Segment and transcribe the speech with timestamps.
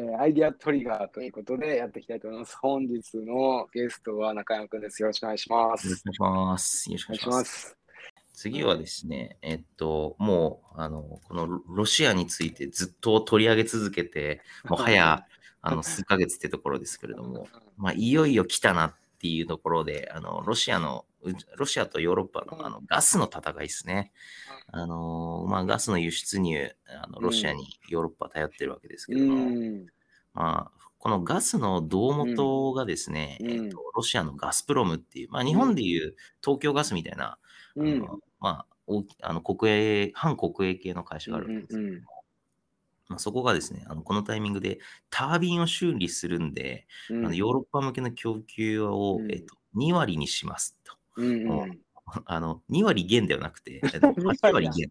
[0.00, 2.56] えーアイディアトリガーということでやっていきたいと思います。
[2.60, 5.02] 本日のゲストは中山くんです。
[5.02, 6.02] よろしくお願いしまよろしす。
[6.02, 6.90] くお願いします。
[6.90, 7.36] よろしくお願いしま。
[7.36, 7.76] ますす。
[8.32, 15.26] 次はですね、えっと、もう、あの、このロロシアについてずっと取り上げ続けて、もう早、
[15.60, 17.46] あの、数ヶ月ってところですけれども、
[17.76, 21.11] まあ、いよいよ来たなっていうところで、あの、ロシアの、う
[21.56, 24.12] ロシアとヨーロッパのあのガスの戦いですね。
[24.68, 29.86] あの、まあ、ガスの輸出入、あのロシアにヨーロッパ頼ってるわけですけども、ん。
[30.34, 33.50] まあ、このガスの胴元がですね、うん。
[33.50, 37.38] えっと、ロシアのガスプロムっていう、まあ、日本でいう東京ガスみたいな、
[37.76, 37.94] うん。
[37.94, 42.04] あのまあ、あの国営、反国営系の会社があるんですけども、うんうんうん。
[43.08, 44.78] まあ、そこがですね、あのこのタイミングで
[45.10, 47.26] タービンを修理するんで、うん。
[47.26, 49.30] あのヨーロッパ向けの供給を、うん。
[49.30, 51.01] えっと、2割にしますと。
[51.16, 51.78] うんうん。
[52.26, 54.90] あの2割減ではなくて、えっと8割減。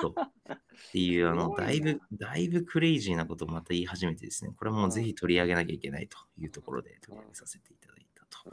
[0.00, 0.14] そう。
[0.18, 8.50] っていう、あの、だいぶ、だいぶクレイジーなことをまた言い始めてですね、これはもうぜひ取り上げなきゃいけないというところで取り上げさせていただいたと。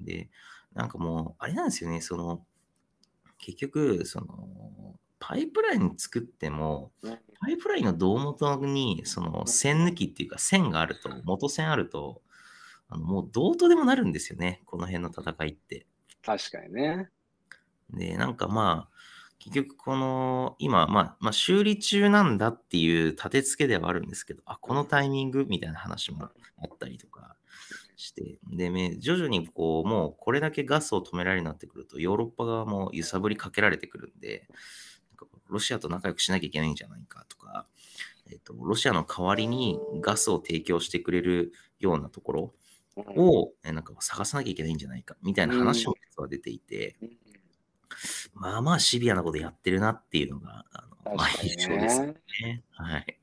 [0.00, 0.28] で、
[0.74, 2.44] なんかもう、あれなんですよね、その、
[3.38, 7.18] 結局、その、パイプライン作っても、うん。
[7.40, 12.22] パイプラインの胴元に、その、線抜きっていうか、線があると、元線あると、
[12.90, 15.86] あのもうどうとでもなるんですよね、この辺の戦いって。
[16.28, 17.08] 確かにね。
[17.90, 18.96] で、なんかまあ、
[19.38, 26.30] 結局この、今、まあ、まあ、修理中なんだっていう立て付けではあるんですけど、あ、このタイミングみたいな話もあ
[26.66, 27.36] ったりとか
[27.96, 34.48] して、で、め徐々にこう、もうこれだけガスを止められるようになってくると、ヨーロッパ側も揺さぶりかけられてくるんで、
[35.12, 37.64] なんかロシアと仲良くしなきゃいけないんじゃないかとか、
[38.30, 42.54] えっと、ロシアの代わりにガスを提供してくれるようなところ
[43.16, 45.94] を、えなんか探さなきゃいけないんじゃないかみたいな話も
[46.28, 47.10] 出ていて、うん
[48.34, 52.06] まあまあシビアなことやってるなっていうのが、あの印象ですね。
[52.42, 52.62] ね。
[52.70, 53.18] はい。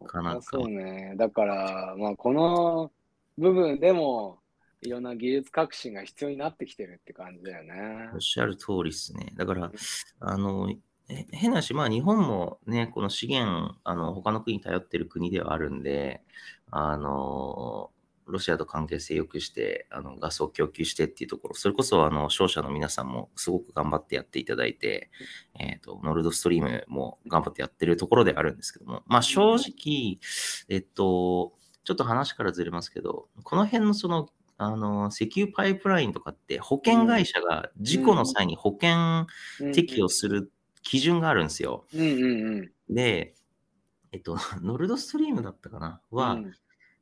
[0.00, 1.14] なかなかそうね。
[1.16, 2.90] だから、まあ、この
[3.38, 4.38] 部分でも、
[4.82, 8.20] いろんな技術革新が必要になってきてるって感じだよねおっ。
[8.20, 9.32] しゃる通りですね。
[9.36, 9.70] だから、
[10.20, 10.70] あの、
[11.10, 16.22] え変な話、まあ日本もね、この資源、あの、他の国に頼ってる国ではあるんで、
[16.70, 17.90] あの、
[18.30, 25.10] ロシアと関係性良くして、あの、ガスを供給してっていうところ、それこそ、あの、商社の皆さんもすごく頑張ってやっていただいて、
[25.58, 30.18] えっ、と、ノルドストリームも頑張ってやってるところであるんですけども、まあ正直、
[30.68, 31.54] えっと、
[31.84, 39.26] ちょっと話からずれますけど、この辺のその、あの、石油パイプラインとかって保険会社が事故の際に保険
[39.72, 40.52] 適用する
[40.82, 41.86] 基準があるんですよ。
[42.90, 43.34] で、
[44.12, 46.00] えっと、ノルドストリームだったかな？
[46.10, 46.54] は、うん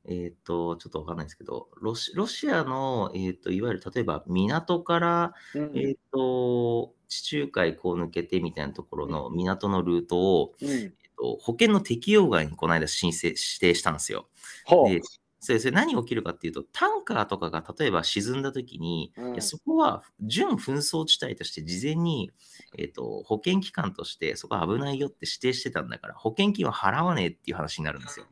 [0.05, 5.77] えっと、ちょっとわかんないですけど、ロシロシアの、えっと、いわゆる例えば港から、うん。
[5.77, 10.69] えっと、地中海こう抜けてみたいなところの港のルートを、うん。
[10.71, 14.29] えっと、保険の適用外にこの間申請、指定したんですよ。
[14.85, 15.01] で、
[15.41, 19.33] それそれ何起きるかっていうと、タンカーとかが例えば沈んだときに、うん。
[19.35, 22.33] いやそこは準紛争地帯として事前に、
[22.77, 28.27] えっと保険機関としてそこは危ないよって指定してたんだから、保険金は払わねえっていう話になるんですよ。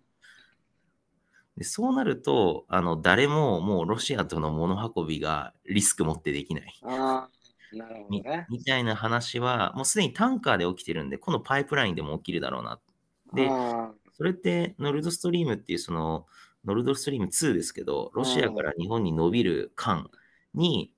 [1.56, 6.74] でそうなると、あの誰ももうロシアとの物運びがリスク持ってできない。
[6.82, 7.28] あ
[7.72, 8.46] あ、なるほどみね。
[8.50, 12.78] みたいな話は、もうすでにタンカーで起きてるんで、このパイプラインでも起きるだろうな。
[13.34, 16.26] であそれって、ノルドストリームっていう、その、
[16.64, 20.10] ノルドストリーム2ですけど、ロシアから日本に伸びる間
[20.54, 20.92] に、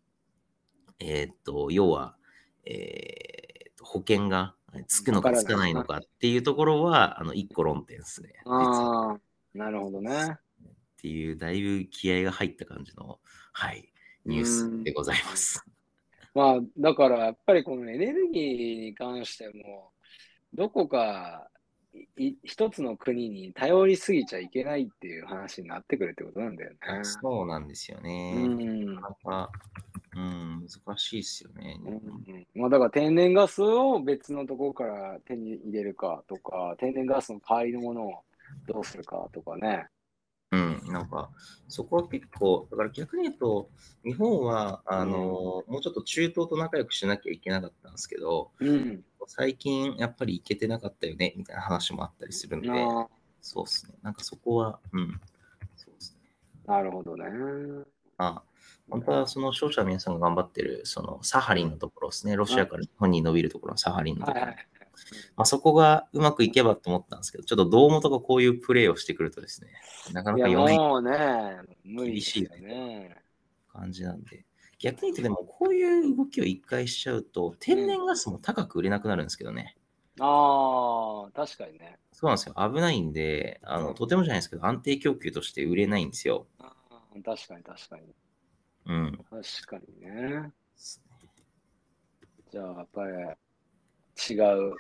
[1.01, 2.17] えーっと、要は、
[2.65, 4.55] えーっと、保険が
[4.87, 8.35] つくのかつかないのかっていうところは、あの、一個論点ですね。
[8.47, 9.19] あー、
[9.59, 10.39] なるほどね。
[10.99, 13.21] っていう、だいぶ気合が入った感じの、
[13.53, 13.89] はい、
[14.27, 15.65] ニュースでございます。
[16.35, 19.93] まあ、だからやっぱりこのエネルギーに関しても、
[20.53, 21.49] どこか
[22.43, 26.77] 一つの国に頼りすぎちゃいけないっていう話になってくるってことなんだよね。
[27.05, 28.35] そうなんですよね。
[28.37, 29.51] うんなかなか、
[30.17, 31.79] うん、難しいですよね。
[31.85, 38.13] うんうんまあ、だから天然ガスを別のところから手に入れるかとか、天然ガスの代わりのものを
[38.67, 39.87] どうするかとかね。
[40.51, 41.31] うん、なんか、
[41.69, 43.71] そこは結構、だから逆に言うと、
[44.05, 49.05] 日本は、あの、もうちょっと中東と仲良くしなきゃいけなかったんですけど、うん。
[49.27, 53.09] 最近やっぱり行けてなかったよね、みたいな話もあったりするんで、な
[53.43, 53.95] そうですね。
[54.03, 55.21] なんかそこは、うん、
[55.77, 56.31] そうですね。
[56.67, 57.27] なるほどね。
[58.17, 58.43] まあ、
[58.89, 64.67] 本当はその商社の皆さんが頑張ってる、そのサハリンのところですね、ロシアから日本に伸びるところのサハリンのところ、はいはい
[65.37, 69.71] まあ、そこがうまくいけばと思ったんですけど、ちょっと胴元がこういうプレーをしてくるとですね、
[70.13, 73.17] なかなか読めないもうね、無理ですよね。
[73.73, 74.45] 感じなんで、
[74.79, 79.77] 逆に言うとでもこういう動きを一回しちゃうと、天然ガスも高く売れなくなるんですけどね。
[80.21, 81.99] ああ、確かにね。
[82.13, 82.55] そうなんですよ。
[82.57, 86.47] 危ないんで、あの、とてもじゃないですけど、安定供給として売れないんですよ。
[86.59, 88.15] あー確かに確かに。
[88.87, 89.19] うん。
[89.31, 90.53] 確かにね。
[92.51, 93.13] じゃあ、やっぱり
[94.31, 94.35] 違
[94.71, 94.75] う。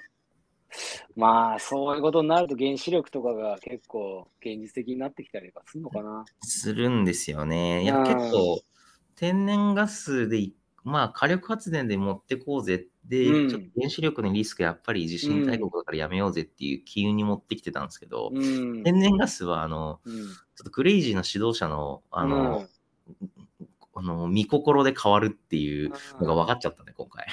[1.16, 6.24] まあ、そういうことになると原子力とかが結構現実的になってきたりとかするのかな。
[6.42, 7.82] するんですよね。
[7.82, 8.62] いや、うん結構、
[9.16, 10.54] 天然ガスでい、
[10.84, 18.82] まあ、火力発電で持ってこうぜで、うんちょっと原子力のリスクやっぱり地震大国だからやめようぜっていう機運に持ってきてたんですけど、うん。
[18.84, 20.14] 天然ガスは、あの、うん
[20.58, 22.68] ちょっとクレイジーな指導者の、あの、うん
[23.94, 27.26] あの、見心で変わるっていうのが分かっちゃったね、今回。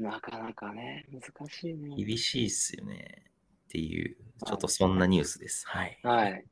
[0.00, 1.94] なかなかね、難しいね。
[1.96, 3.22] 厳しいっすよね。
[3.66, 4.16] っていう、
[4.46, 5.66] ちょっとそんなニュースです。
[5.68, 5.98] はい。
[6.02, 6.44] はい。